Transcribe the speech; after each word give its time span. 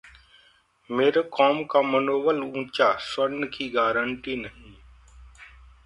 मैरोकॉम 0.89 1.63
का 1.63 1.81
मनोबल 1.81 2.41
ऊंचा, 2.43 2.91
स्वर्ण 3.01 3.47
की 3.53 3.69
गारंटी 3.69 4.35
नहीं 4.35 4.73